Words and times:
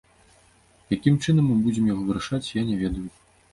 Якім 0.95 1.19
чынам 1.23 1.45
мы 1.53 1.59
будзем 1.67 1.91
яго 1.93 2.01
вырашаць, 2.09 2.43
я 2.59 2.67
не 2.73 2.81
ведаю. 2.83 3.07